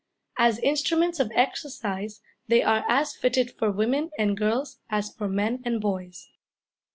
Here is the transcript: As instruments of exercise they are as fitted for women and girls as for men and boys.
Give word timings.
As 0.39 0.57
instruments 0.57 1.19
of 1.19 1.31
exercise 1.35 2.21
they 2.47 2.63
are 2.63 2.83
as 2.89 3.13
fitted 3.13 3.51
for 3.51 3.69
women 3.69 4.09
and 4.17 4.35
girls 4.35 4.79
as 4.89 5.13
for 5.13 5.27
men 5.27 5.61
and 5.63 5.79
boys. 5.79 6.27